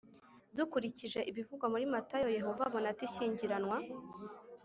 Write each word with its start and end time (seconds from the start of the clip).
Dukurikije 0.57 1.19
ibivugwa 1.29 1.65
muri 1.73 1.85
Matayo 1.93 2.27
Yehova 2.37 2.61
abona 2.67 2.87
ate 2.91 3.03
ishyingiranwa 3.07 3.77